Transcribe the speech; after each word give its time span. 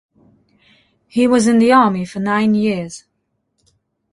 He 1.07 1.27
was 1.27 1.45
in 1.45 1.59
the 1.59 1.71
army 1.71 2.05
for 2.05 2.19
nine 2.19 2.55
years. 2.55 3.03